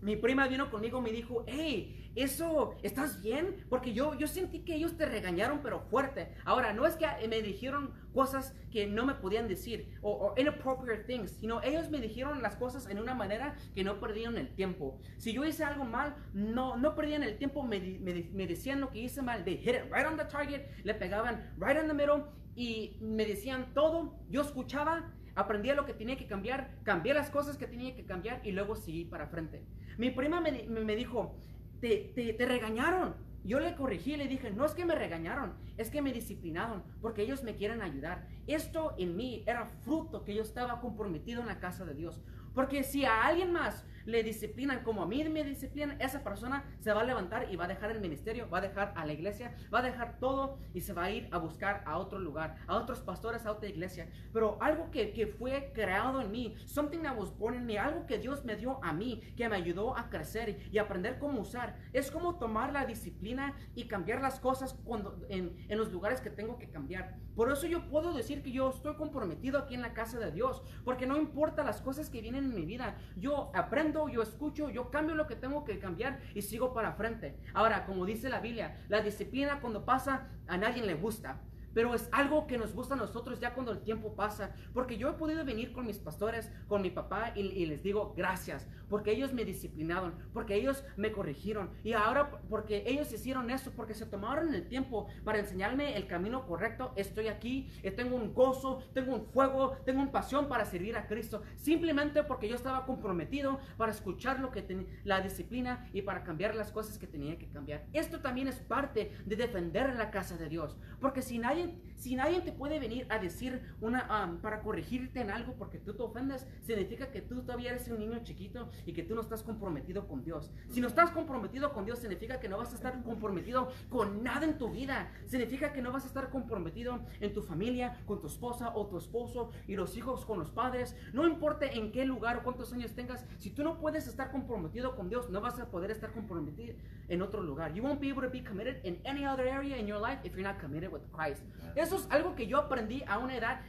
[0.00, 3.66] mi prima vino conmigo y me dijo, hey, eso, ¿estás bien?
[3.68, 6.34] Porque yo, yo sentí que ellos te regañaron, pero fuerte.
[6.44, 11.32] Ahora, no es que me dijeron cosas que no me podían decir, o, inappropriate things,
[11.32, 14.98] sino ellos me dijeron las cosas en una manera que no perdieron el tiempo.
[15.18, 19.00] Si yo hice algo mal, no, no perdían el tiempo, me, me, decían lo que
[19.00, 22.24] hice mal, they hit it right on the target, le pegaban right in the middle,
[22.54, 27.58] y me decían todo, yo escuchaba, aprendía lo que tenía que cambiar, cambié las cosas
[27.58, 29.62] que tenía que cambiar y luego seguí para frente.
[29.98, 31.36] Mi prima me, me dijo,
[31.80, 33.14] te, te, te, regañaron.
[33.44, 36.82] Yo le corregí y le dije, no es que me regañaron, es que me disciplinaron
[37.00, 38.26] porque ellos me quieren ayudar.
[38.46, 42.20] Esto en mí era fruto que yo estaba comprometido en la casa de Dios.
[42.54, 46.92] Porque si a alguien más le disciplinan como a mí me disciplinan, esa persona se
[46.92, 49.54] va a levantar y va a dejar el ministerio, va a dejar a la iglesia,
[49.72, 52.76] va a dejar todo y se va a ir a buscar a otro lugar, a
[52.76, 54.08] otros pastores, a otra iglesia.
[54.32, 58.06] Pero algo que, que fue creado en mí, something that was born in me, algo
[58.06, 61.76] que Dios me dio a mí, que me ayudó a crecer y aprender cómo usar,
[61.92, 66.30] es como tomar la disciplina y cambiar las cosas cuando, en, en los lugares que
[66.30, 67.16] tengo que cambiar.
[67.34, 70.62] Por eso yo puedo decir que yo estoy comprometido aquí en la casa de Dios,
[70.84, 74.90] porque no importa las cosas que vienen en mi vida, yo aprendo, yo escucho, yo
[74.90, 77.36] cambio lo que tengo que cambiar y sigo para frente.
[77.54, 81.40] Ahora, como dice la Biblia, la disciplina cuando pasa a nadie le gusta
[81.76, 84.54] pero es algo que nos gusta a nosotros ya cuando el tiempo pasa.
[84.72, 88.66] Porque yo he podido venir con mis pastores, con mi papá, y, les digo gracias,
[88.88, 91.68] porque ellos me disciplinaron, porque ellos me corrigieron.
[91.84, 96.46] Y ahora, porque ellos hicieron eso, porque se tomaron el tiempo para enseñarme el camino
[96.46, 100.96] correcto, estoy aquí, eh, tengo un gozo, tengo un fuego, tengo una pasión para servir
[100.96, 101.42] a Cristo.
[101.56, 106.72] Simplemente porque yo estaba comprometido para escuchar lo que la disciplina y para cambiar las
[106.72, 107.84] cosas que tenía que cambiar.
[107.92, 110.78] Esto también es parte de defender la casa de Dios.
[111.00, 111.65] Porque si nadie
[111.96, 116.02] si nadie te puede venir a decir una para corregirte en algo porque tú te
[116.02, 120.06] ofendes, significa que tú todavía eres un niño chiquito y que tú no estás comprometido
[120.06, 120.52] con Dios.
[120.68, 124.44] Si no estás comprometido con Dios, significa que no vas a estar comprometido con nada
[124.44, 125.10] en tu vida.
[125.26, 128.98] Significa que no vas a estar comprometido en tu familia, con tu esposa o tu
[128.98, 130.96] esposo y los hijos con los padres.
[131.12, 134.96] No importa en qué lugar o cuántos años tengas, si tú no puedes estar comprometido
[134.96, 136.74] con Dios, no vas a poder estar comprometido
[137.08, 137.72] en otro lugar.
[137.74, 140.34] You won't be able to be committed in any other area in your life if
[140.34, 141.42] you're not committed with Christ.
[141.74, 143.60] Eso es algo que yo aprendí a una edad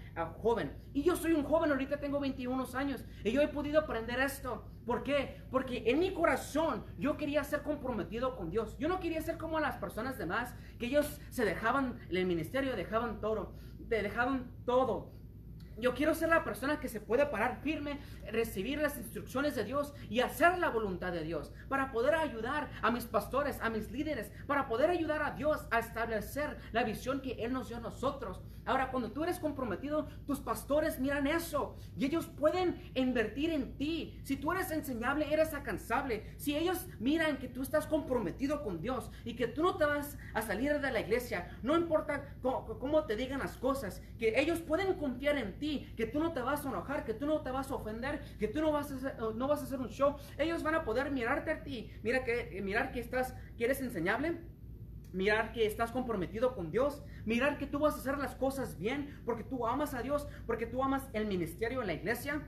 [0.41, 0.73] joven.
[0.93, 3.04] Y yo soy un joven, ahorita tengo 21 años.
[3.23, 4.65] Y yo he podido aprender esto.
[4.86, 5.41] ¿Por qué?
[5.52, 8.78] Porque en mi corazón yo quería ser comprometido con Dios.
[8.78, 13.19] Yo no quería ser como las personas demás, que ellos se dejaban el ministerio, dejaban
[13.19, 15.16] todo, dejaban todo
[15.80, 18.00] yo quiero ser la persona que se puede parar firme,
[18.32, 22.92] recibir las instrucciones de Dios y hacer la voluntad de Dios para poder ayudar a
[22.92, 27.34] mis pastores, a mis líderes, para poder ayudar a Dios a establecer la visión que
[27.44, 28.42] Él nos dio a nosotros.
[28.67, 34.19] Ahora, cuando tú eres comprometido, tus pastores miran eso y ellos pueden invertir en ti.
[34.23, 36.25] Si tú eres enseñable, eres alcanzable.
[36.36, 40.17] Si ellos miran que tú estás comprometido con Dios y que tú no te vas
[40.34, 44.95] a salir de la iglesia, no importa cómo, te digan las cosas, que ellos pueden
[44.95, 47.71] confiar en ti, que tú no te vas a enojar, que tú no te vas
[47.71, 50.17] a ofender, que tú no vas a hacer, no vas a hacer un show.
[50.38, 54.38] Ellos van a poder mirarte a ti, mira que, mirar que estás, que eres enseñable
[55.13, 59.20] mirar que estás comprometido con Dios, mirar que tú vas a hacer las cosas bien
[59.26, 62.48] porque tú amas a Dios, porque tú amas el ministerio en la iglesia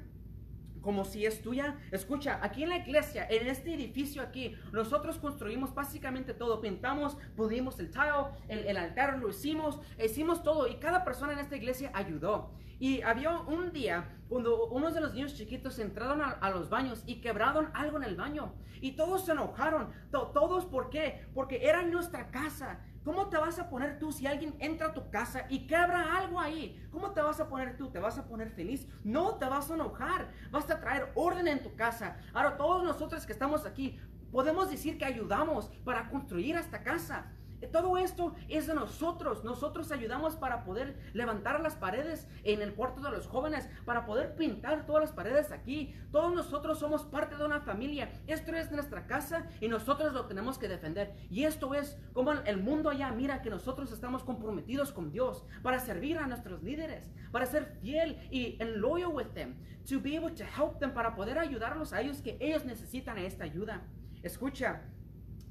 [0.81, 1.77] como si es tuya.
[1.91, 6.61] Escucha, aquí en la iglesia, en este edificio aquí, nosotros construimos básicamente todo.
[6.61, 11.39] Pintamos, pudimos el tile, el, el, altar lo hicimos, hicimos todo y cada persona en
[11.39, 12.51] esta iglesia ayudó.
[12.79, 17.19] Y había un día cuando unos de los niños chiquitos entraron a, los baños y
[17.19, 18.53] quebraron algo en el baño.
[18.79, 19.89] Y todos se enojaron.
[20.11, 21.25] todos, ¿por qué?
[21.33, 22.79] Porque era nuestra casa.
[23.03, 26.39] ¿Cómo te vas a poner tú si alguien entra a tu casa y quebra algo
[26.39, 26.85] ahí?
[26.91, 27.89] ¿Cómo te vas a poner tú?
[27.89, 28.87] ¿Te vas a poner feliz?
[29.03, 30.29] No, te vas a enojar.
[30.51, 32.17] Vas a traer orden en tu casa.
[32.33, 33.99] Ahora, todos nosotros que estamos aquí,
[34.31, 37.31] podemos decir que ayudamos para construir esta casa.
[37.67, 39.43] Todo esto es de nosotros.
[39.43, 44.35] Nosotros ayudamos para poder levantar las paredes en el cuarto de los jóvenes, para poder
[44.35, 45.95] pintar todas las paredes aquí.
[46.11, 48.11] Todos nosotros somos parte de una familia.
[48.27, 51.15] Esto es nuestra casa y nosotros lo tenemos que defender.
[51.29, 55.79] Y esto es como el mundo allá mira que nosotros estamos comprometidos con Dios para
[55.79, 59.55] servir a nuestros líderes, para ser fiel y en loyal with them,
[59.87, 63.43] to be able to help them, para poder ayudarlos a ellos que ellos necesitan esta
[63.43, 63.81] ayuda.
[64.23, 64.81] Escucha,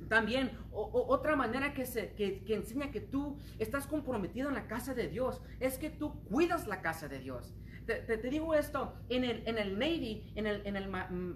[0.09, 5.09] también otra manera que, se, que, enseña que tú estás comprometido en la casa de
[5.09, 7.55] Dios es que tú cuidas la casa de Dios.
[7.87, 10.89] Te, digo esto, en el, en el Navy, en el, en el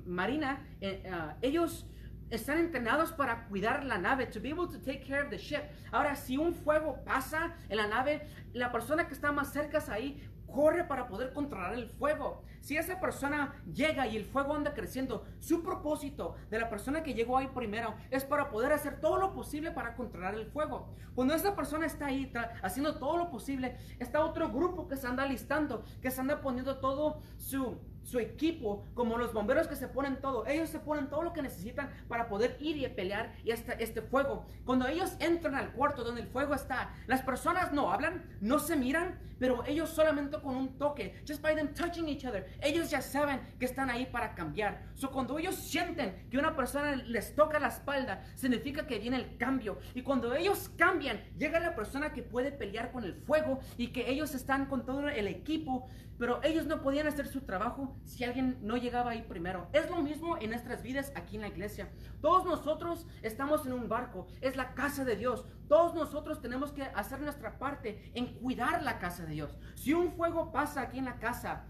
[0.05, 1.87] Marina, eh, ah, ellos
[2.33, 5.63] están entrenados para cuidar la nave, to be able to take care of the ship.
[5.91, 10.23] Ahora, si un fuego pasa en la nave, la persona que está más cerca ahí
[10.53, 12.43] corre para poder controlar el fuego.
[12.61, 17.15] Si esa persona llega y el fuego anda creciendo, su propósito de la persona que
[17.15, 20.95] llegó ahí primero es para poder hacer todo lo posible para controlar el fuego.
[21.15, 25.27] Cuando esa persona está ahí haciendo todo lo posible, está otro grupo que se anda
[25.27, 30.21] listando, que se anda poniendo todo su su equipo, como los bomberos que se ponen
[30.21, 33.83] todo, ellos se ponen todo lo que necesitan para poder ir y pelear y este,
[33.83, 34.47] este fuego.
[34.65, 38.77] Cuando ellos entran al cuarto donde el fuego está, las personas no hablan, no se
[38.77, 43.03] miran, pero ellos solamente con un toque, just by them touching each other, ellos ya
[43.03, 44.85] saben que están ahí para cambiar.
[44.95, 49.37] So cuando ellos sienten que una persona les toca la espalda, significa que viene el
[49.39, 49.79] cambio.
[49.95, 54.11] Y cuando ellos cambian, llega la persona que puede pelear con el fuego y que
[54.11, 55.89] ellos están con todo el equipo,
[56.19, 59.69] pero ellos no podían hacer su trabajo si alguien no llegaba ahí primero?
[59.73, 61.91] Es lo mismo en nuestras vidas aquí en la iglesia.
[62.21, 65.45] Todos nosotros estamos en un barco, es la casa de Dios.
[65.69, 69.57] Todos nosotros tenemos que hacer nuestra parte en cuidar la casa de Dios.
[69.75, 71.65] Si un fuego pasa aquí en la casa,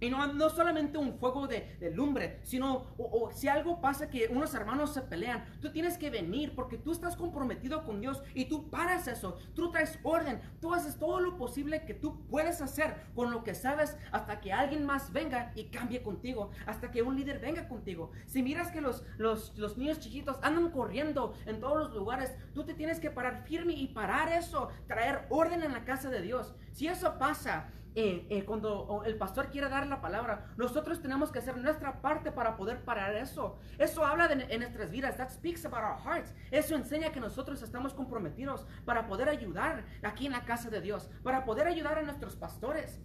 [0.00, 4.10] y no, no solamente un fuego de, de lumbre, sino o, o si algo pasa
[4.10, 8.22] que unos hermanos se pelean, tú tienes que venir porque tú estás comprometido con Dios
[8.34, 12.60] y tú paras eso, tú traes orden, tú haces todo lo posible que tú puedes
[12.60, 17.02] hacer con lo que sabes hasta que alguien más venga y cambie contigo, hasta que
[17.02, 18.12] un líder venga contigo.
[18.26, 22.64] Si miras que los, los, los niños chiquitos andan corriendo en todos los lugares, tú
[22.64, 26.54] te tienes que parar firme y parar eso, traer orden en la casa de Dios.
[26.72, 31.38] Si eso pasa, eh, eh, cuando el pastor quiere dar la palabra, nosotros tenemos que
[31.38, 33.58] hacer nuestra parte para poder parar eso.
[33.78, 35.16] Eso habla de, en nuestras vidas.
[35.16, 36.34] That speaks about our hearts.
[36.50, 41.08] Eso enseña que nosotros estamos comprometidos para poder ayudar aquí en la casa de Dios,
[41.22, 43.00] para poder ayudar a nuestros pastores.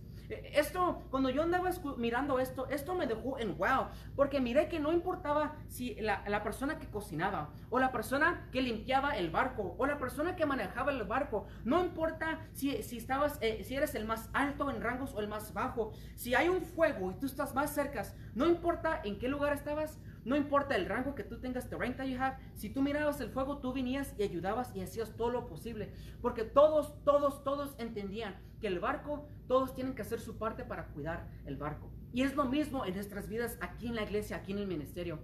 [0.53, 4.91] Esto, cuando yo andaba mirando esto, esto me dejó en wow, porque miré que no
[4.91, 9.85] importaba si la, la persona que cocinaba, o la persona que limpiaba el barco, o
[9.85, 14.05] la persona que manejaba el barco, no importa si, si estabas, eh, si eres el
[14.05, 17.53] más alto en rangos o el más bajo, si hay un fuego y tú estás
[17.53, 18.03] más cerca,
[18.35, 21.97] no importa en qué lugar estabas, no importa el rango que tú tengas, the rank
[21.97, 25.29] that you have, si tú mirabas el fuego, tú venías y ayudabas y hacías todo
[25.29, 25.93] lo posible.
[26.21, 30.87] Porque todos, todos, todos entendían que el barco, todos tienen que hacer su parte para
[30.87, 31.91] cuidar el barco.
[32.13, 35.19] Y es lo mismo en nuestras vidas aquí en la iglesia, aquí en el ministerio.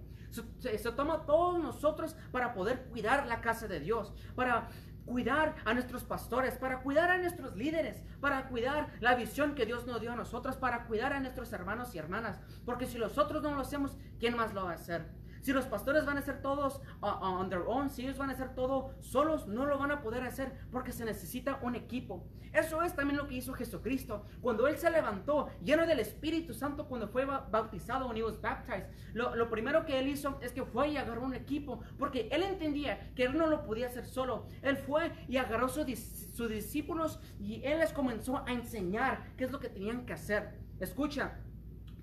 [0.58, 4.68] Se, toma todos nosotros para poder cuidar la casa de Dios, para
[5.08, 9.86] cuidar a nuestros pastores, para cuidar a nuestros líderes, para cuidar la visión que Dios
[9.86, 12.38] nos dio a nosotros, para cuidar a nuestros hermanos y hermanas.
[12.64, 15.06] Porque si nosotros no lo hacemos, ¿quién más lo va a hacer?
[15.40, 18.30] Si los pastores van a hacer todos uh, uh, on their own, si ellos van
[18.30, 22.26] a hacer todo solos, no lo van a poder hacer porque se necesita un equipo.
[22.52, 24.24] Eso es también lo que hizo Jesucristo.
[24.40, 28.40] Cuando Él se levantó lleno del Espíritu Santo, cuando fue ba- bautizado, when he was
[28.40, 32.42] baptized, lo, primero que Él hizo es que fue y agarró un equipo porque Él
[32.42, 34.46] entendía que Él no lo podía hacer solo.
[34.62, 39.44] Él fue y agarró su dis- sus discípulos y Él les comenzó a enseñar qué
[39.44, 40.58] es lo que tenían que hacer.
[40.80, 41.38] Escucha,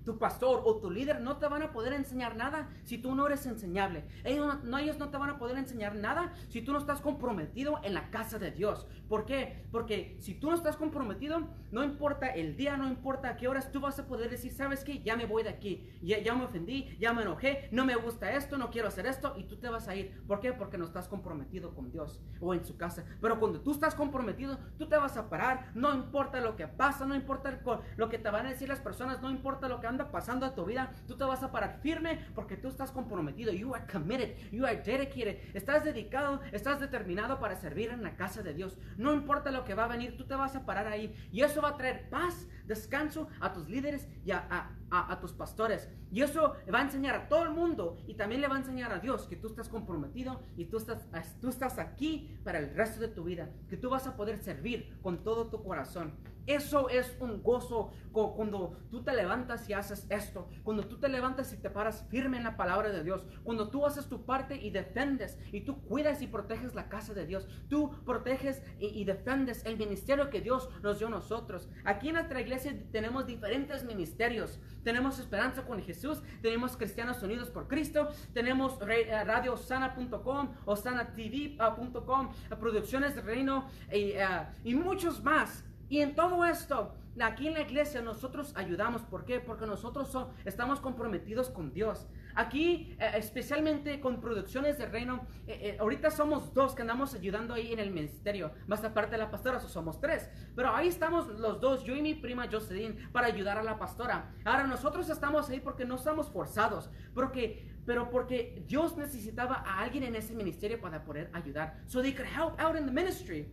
[0.06, 3.26] tu pastor o tu líder no te van a poder enseñar nada si tú no
[3.26, 4.04] eres enseñable.
[4.24, 7.80] Ellos no, ellos no te van a poder enseñar nada si tú no estás comprometido
[7.82, 8.86] en la casa de Dios.
[9.08, 9.66] ¿Por qué?
[9.72, 13.72] Porque si tú no estás comprometido, no importa el día, no importa a qué horas,
[13.72, 15.02] tú vas a poder decir, ¿sabes qué?
[15.02, 15.88] Ya me voy de aquí.
[16.02, 19.34] Ya, ya me ofendí, ya me enojé, no me gusta esto, no quiero hacer esto
[19.36, 20.22] y tú te vas a ir.
[20.28, 20.52] ¿Por qué?
[20.52, 23.04] Porque no estás comprometido con Dios o en su casa.
[23.20, 27.06] Pero cuando tú estás comprometido, tú te vas a parar, no importa lo que pasa,
[27.06, 27.60] no importa
[27.96, 30.54] lo que te van a decir las personas, no importa lo que anda pasando a
[30.54, 33.52] tu vida, tú te vas a parar firme porque tú estás comprometido.
[33.52, 38.42] You are committed, you are dedicated, estás dedicado, estás determinado para servir en la casa
[38.42, 38.78] de Dios.
[38.98, 41.62] No importa lo que va a venir, tú te vas a parar ahí y eso
[41.62, 45.88] va a traer paz, descanso a tus líderes y a, a- a- a tus pastores.
[46.12, 48.92] Y eso va a enseñar a todo el mundo y también le va a enseñar
[48.92, 51.08] a Dios que tú estás comprometido y tú estás,
[51.40, 54.98] tú estás aquí para el resto de tu vida, que tú vas a poder servir
[55.02, 56.12] con todo tu corazón.
[56.46, 61.08] Eso es un gozo cu- cuando tú te levantas y haces esto, cuando tú te
[61.08, 64.56] levantas y te paras firme en la palabra de Dios, cuando tú haces tu parte
[64.56, 69.04] y defendes y tú cuidas y proteges la casa de Dios, tú proteges y, y
[69.04, 71.68] defendes el ministerio que Dios nos dio a nosotros.
[71.84, 74.60] Aquí en nuestra iglesia tenemos diferentes ministerios.
[74.84, 82.30] Tenemos Esperanza con Jesús, tenemos Cristianos Unidos por Cristo, tenemos re- eh, radiosana.com o sanatv.com,
[82.50, 84.24] eh, Producciones de Reino eh,
[84.64, 85.64] y muchos más.
[85.88, 89.02] Y en todo esto, aquí en la iglesia nosotros ayudamos.
[89.02, 89.40] ¿Por qué?
[89.40, 92.06] Porque nosotros so- estamos comprometidos con Dios.
[92.34, 97.54] Aquí, eh, especialmente con producciones de reino, eh, eh, ahorita somos dos que andamos ayudando
[97.54, 98.50] ahí en el ministerio.
[98.66, 100.28] Más aparte de la pastora, so somos tres.
[100.54, 104.34] Pero ahí estamos los dos, yo y mi prima Jocelyn, para ayudar a la pastora.
[104.44, 110.02] Ahora, nosotros estamos ahí porque no estamos forzados, porque, pero porque Dios necesitaba a alguien
[110.04, 111.80] en ese ministerio para poder ayudar.
[111.86, 113.48] So they could help out in the ministry.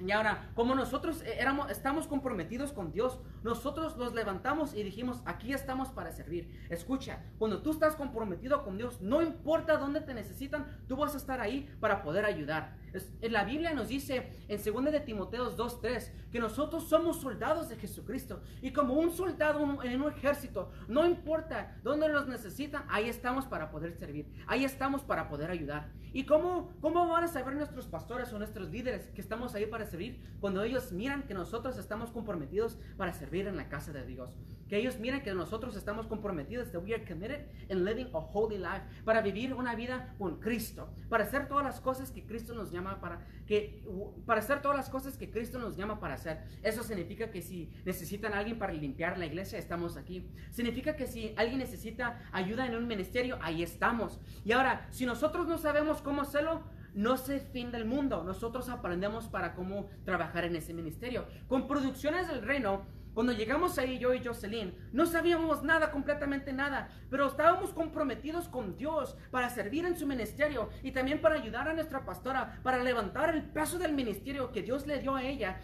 [0.00, 5.22] Y ahora, como nosotros eh, éramos, estamos comprometidos con Dios, nosotros los levantamos y dijimos,
[5.24, 6.50] aquí estamos para servir.
[6.68, 11.18] Escucha, cuando tú estás comprometido con Dios, no importa dónde te necesitan, tú vas a
[11.18, 12.76] estar ahí para poder ayudar.
[12.92, 17.68] Es- en la Biblia nos dice en 2 de Timoteos 2.3 que nosotros somos soldados
[17.68, 18.42] de Jesucristo.
[18.62, 23.70] Y como un soldado en un ejército, no importa dónde los necesitan, ahí estamos para
[23.70, 24.26] poder servir.
[24.46, 25.90] Ahí estamos para poder ayudar.
[26.12, 29.83] ¿Y cómo, cómo van a saber nuestros pastores o nuestros líderes que estamos ahí para
[29.86, 30.20] servir?
[30.40, 34.36] Cuando ellos miran que nosotros estamos comprometidos para servir en la casa de Dios.
[34.68, 38.56] Que ellos miren que nosotros estamos comprometidos, that we are committed in living a holy
[38.56, 42.70] life, para vivir una vida con Cristo, para hacer todas las cosas que Cristo nos
[42.70, 43.84] llama para que
[44.26, 46.44] para hacer todas las cosas que Cristo nos llama para hacer.
[46.62, 50.30] Eso significa que si necesitan a alguien para limpiar la iglesia, estamos aquí.
[50.50, 54.18] Significa que si alguien necesita ayuda en un ministerio, ahí estamos.
[54.44, 56.62] Y ahora, si nosotros no sabemos cómo hacerlo,
[56.94, 58.22] no es fin del mundo.
[58.24, 61.26] Nosotros aprendemos para cómo trabajar en ese ministerio.
[61.48, 66.88] Con producciones del reino, cuando llegamos ahí, yo y Jocelyn, no sabíamos nada, completamente nada,
[67.10, 71.74] pero estábamos comprometidos con Dios para servir en su ministerio y también para ayudar a
[71.74, 75.60] nuestra pastora, para levantar el peso del ministerio que Dios le dio a ella.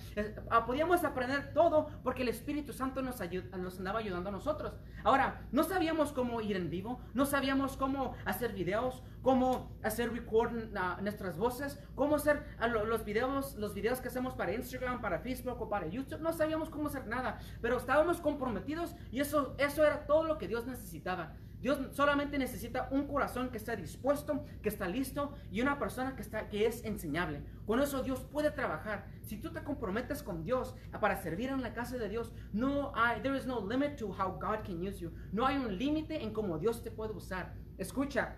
[0.48, 3.16] Ah, podíamos aprender todo porque el Espíritu Santo nos,
[3.58, 4.78] nos andaba ayudando a nosotros.
[5.02, 10.52] Ahora, no sabíamos cómo ir en vivo, no sabíamos cómo hacer videos, cómo hacer record
[10.54, 15.18] uh, nuestras voces, cómo hacer uh, los videos, los videos que hacemos para Instagram, para
[15.20, 16.20] Facebook o para YouTube.
[16.20, 20.48] No sabíamos cómo hacer nada, pero estábamos comprometidos y eso, eso era todo lo que
[20.48, 21.37] Dios necesitaba.
[21.61, 26.22] Dios solamente necesita un corazón que está dispuesto, que está listo y una persona que,
[26.22, 27.42] está, que es enseñable.
[27.66, 29.06] Con eso Dios puede trabajar.
[29.20, 33.20] Si tú te comprometes con Dios para servir en la casa de Dios, no hay,
[33.20, 35.12] there is no limit to how God can use you.
[35.33, 37.54] No hay un límite en cómo Dios te puede usar.
[37.76, 38.37] Escucha,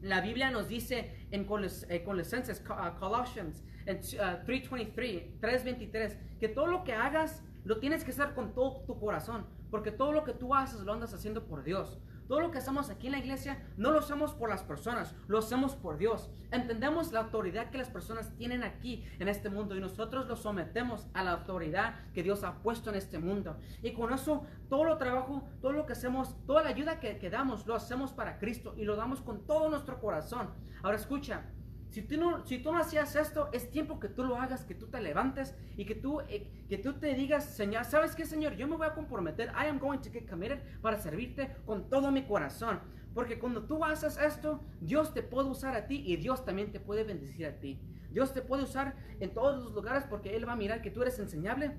[0.00, 1.46] la Biblia nos dice en
[1.88, 8.04] eh, Colosenses, uh, Colossians, en 3.23, uh, 3.23, que todo lo que hagas lo tienes
[8.04, 11.46] que hacer con todo tu corazón, porque todo lo que tú haces lo andas haciendo
[11.46, 11.98] por Dios.
[12.28, 15.38] Todo lo que hacemos aquí en la iglesia no lo hacemos por las personas, lo
[15.38, 16.30] hacemos por Dios.
[16.50, 21.06] Entendemos la autoridad que las personas tienen aquí en este mundo y nosotros lo sometemos
[21.14, 23.56] a la autoridad que Dios ha puesto en este mundo.
[23.82, 27.30] Y con eso, todo lo trabajo, todo lo que hacemos, toda la ayuda que, que
[27.30, 30.50] damos, lo hacemos para Cristo y lo damos con todo nuestro corazón.
[30.82, 31.42] Ahora escucha,
[31.90, 34.74] si tú, no, si tú no hacías esto, es tiempo que tú lo hagas, que
[34.74, 38.56] tú te levantes y que tú, eh, que tú te digas, Señor, ¿sabes qué, Señor?
[38.56, 42.10] Yo me voy a comprometer, I am going to get committed para servirte con todo
[42.10, 42.80] mi corazón.
[43.14, 46.78] Porque cuando tú haces esto, Dios te puede usar a ti y Dios también te
[46.78, 47.80] puede bendecir a ti.
[48.10, 51.02] Dios te puede usar en todos los lugares porque Él va a mirar que tú
[51.02, 51.72] eres enseñable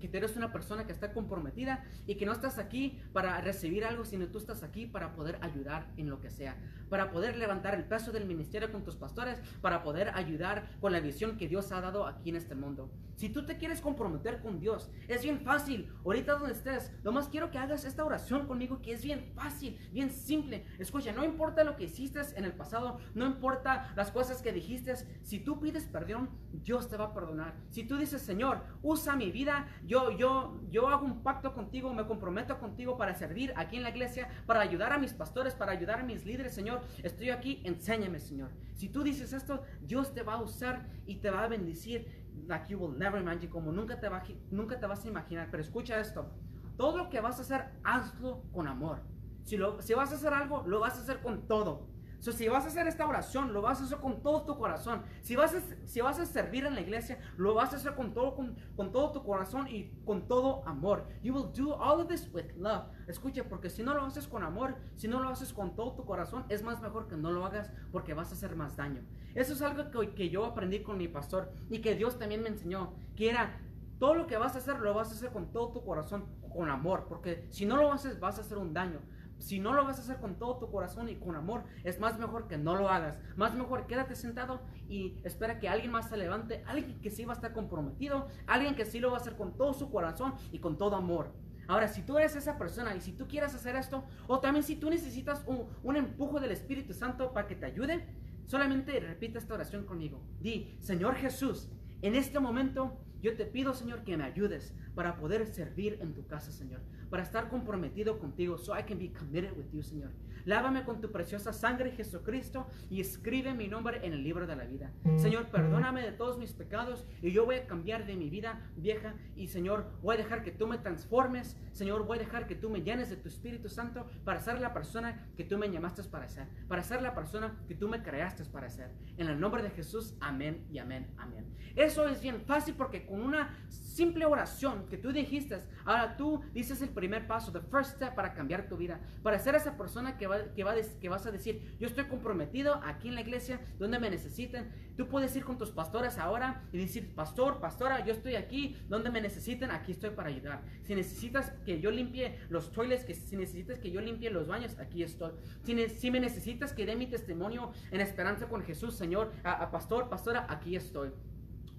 [0.00, 3.84] que tú eres una persona que está comprometida y que no estás aquí para recibir
[3.84, 6.56] algo, sino tú estás aquí para poder ayudar en lo que sea,
[6.88, 11.00] para poder levantar el peso del ministerio con tus pastores, para poder ayudar con la
[11.00, 12.90] visión que Dios ha dado aquí en este mundo.
[13.16, 15.92] Si tú te quieres comprometer con Dios, es bien fácil.
[16.04, 19.78] Ahorita donde estés, lo más quiero que hagas esta oración conmigo, que es bien fácil,
[19.92, 20.64] bien simple.
[20.78, 24.94] Escucha, no importa lo que hiciste en el pasado, no importa las cosas que dijiste,
[25.22, 27.54] si tú pides perdón, Dios te va a perdonar.
[27.70, 32.06] Si tú dices, Señor, usa mi vida, yo, yo, yo hago un pacto contigo, me
[32.06, 35.98] comprometo contigo para servir aquí en la iglesia, para ayudar a mis pastores, para ayudar
[35.98, 36.80] a mis líderes, Señor.
[37.02, 38.52] Estoy aquí, enséñame, Señor.
[38.74, 42.06] Si tú dices esto, Dios te va a usar y te va a bendecir
[42.46, 44.22] like you will never imagine, como nunca te, va,
[44.52, 45.48] nunca te vas a imaginar.
[45.50, 46.30] Pero escucha esto,
[46.76, 49.00] todo lo que vas a hacer, hazlo con amor.
[49.42, 51.88] Si, lo, si vas a hacer algo, lo vas a hacer con todo
[52.20, 55.02] si vas a hacer esta oración, lo vas a hacer con todo tu corazón.
[55.22, 58.12] Si vas a, si vas a servir en la iglesia, lo vas a hacer con
[58.12, 61.06] todo, con, con, todo tu corazón y con todo amor.
[61.22, 62.84] You will do all of this with love.
[63.08, 66.04] Escucha, porque si no lo haces con amor, si no lo haces con todo tu
[66.04, 69.02] corazón, es más mejor que no lo hagas porque vas a hacer más daño.
[69.34, 72.48] Eso es algo que, que yo aprendí con mi pastor y que Dios también me
[72.48, 73.58] enseñó, que era
[73.98, 76.68] todo lo que vas a hacer, lo vas a hacer con todo tu corazón, con
[76.70, 79.00] amor, porque si no lo haces, vas a hacer un daño.
[79.40, 82.18] Si no lo vas a hacer con todo tu corazón y con amor, es más
[82.18, 83.18] mejor que no lo hagas.
[83.36, 87.32] Más mejor quédate sentado y espera que alguien más se levante, alguien que sí va
[87.32, 90.58] a estar comprometido, alguien que sí lo va a hacer con todo su corazón y
[90.58, 91.32] con todo amor.
[91.68, 94.76] Ahora, si tú eres esa persona y si tú quieres hacer esto, o también si
[94.76, 98.06] tú necesitas un, un empujo del Espíritu Santo para que te ayude,
[98.44, 100.22] solamente repite esta oración conmigo.
[100.40, 101.70] Di, Señor Jesús,
[102.02, 106.26] en este momento yo te pido, Señor, que me ayudes para poder servir en tu
[106.26, 110.12] casa, Señor para estar comprometido contigo, so I can be committed with you, Señor.
[110.46, 114.64] Lávame con tu preciosa sangre, Jesucristo, y escribe mi nombre en el libro de la
[114.64, 114.90] vida.
[115.16, 119.14] Señor, perdóname de todos mis pecados y yo voy a cambiar de mi vida vieja
[119.36, 121.58] y Señor, voy a dejar que tú me transformes.
[121.72, 124.72] Señor, voy a dejar que tú me llenes de tu Espíritu Santo para ser la
[124.72, 128.44] persona que tú me llamaste para ser, para ser la persona que tú me creaste
[128.46, 128.92] para ser.
[129.18, 131.44] En el nombre de Jesús, amén y amén, amén.
[131.76, 133.58] Eso es bien fácil porque con una
[134.00, 138.32] simple oración que tú dijiste, ahora tú dices el primer paso, the first step para
[138.32, 141.76] cambiar tu vida, para ser esa persona que, va, que, va, que vas a decir,
[141.78, 144.72] yo estoy comprometido aquí en la iglesia donde me necesiten.
[144.96, 149.10] Tú puedes ir con tus pastores ahora y decir, pastor, pastora, yo estoy aquí donde
[149.10, 150.62] me necesiten, aquí estoy para ayudar.
[150.80, 154.78] Si necesitas que yo limpie los toilets, que si necesitas que yo limpie los baños,
[154.78, 155.32] aquí estoy.
[155.62, 159.70] Si, si me necesitas que dé mi testimonio en esperanza con Jesús, Señor, a, a
[159.70, 161.10] pastor, pastora, aquí estoy.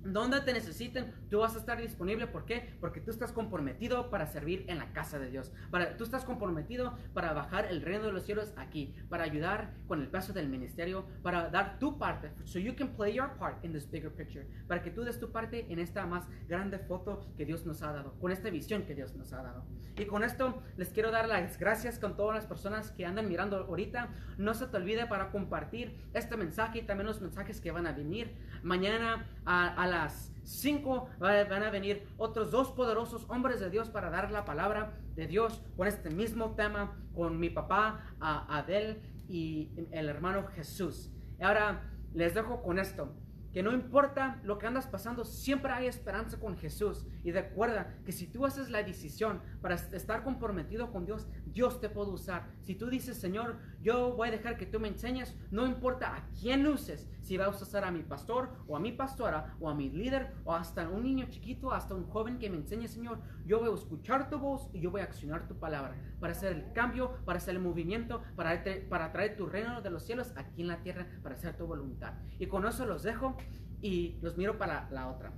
[0.04, 2.28] Donde te necesiten, tú vas a estar disponible.
[2.28, 2.76] ¿Por qué?
[2.80, 5.52] Porque tú estás comprometido para servir en la casa de Dios.
[5.70, 10.02] Para, tú estás comprometido para bajar el reino de los cielos aquí, para ayudar con
[10.02, 12.32] el peso del ministerio, para dar tu parte.
[12.46, 14.46] So you can play your part in this bigger picture.
[14.68, 17.92] Para que tú des tu parte en esta más grande foto que Dios nos ha
[17.92, 19.65] dado, con esta visión que Dios nos ha dado.
[19.98, 23.58] Y con esto les quiero dar las gracias con todas las personas que andan mirando
[23.58, 24.10] ahorita.
[24.38, 27.92] No se te olvide para compartir este mensaje y también los mensajes que van a
[27.92, 28.34] venir.
[28.63, 34.10] Mañana a, a las 5 van a venir otros dos poderosos hombres de Dios para
[34.10, 40.10] dar la palabra de Dios con este mismo tema, con mi papá Adel y el
[40.10, 41.12] hermano Jesús.
[41.39, 43.13] Ahora les dejo con esto
[43.54, 47.06] que no importa lo que andas pasando, siempre hay esperanza con Jesús.
[47.24, 51.90] Y recuerda que si tú haces la decisión para estar comprometido con Dios, Dios te
[51.90, 52.48] puede usar.
[52.62, 56.28] Si tú dices, Señor, yo voy a dejar que tú me enseñes, no importa a
[56.40, 59.76] quién uses, si vas a usar a mi pastor o a mi pastora o a
[59.76, 63.60] mi líder o hasta un niño chiquito, hasta un joven que me enseñe, Señor, yo
[63.60, 66.74] voy a escuchar tu voz y yo voy a accionar tu palabra para hacer el
[66.74, 70.67] cambio, para hacer el movimiento, para, para traer tu reino de los cielos aquí en
[70.67, 72.13] la tierra, para hacer tu voluntad.
[72.40, 73.38] Y con eso los dejo
[73.82, 75.32] y los miro para la otra.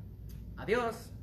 [0.58, 1.14] Adiós.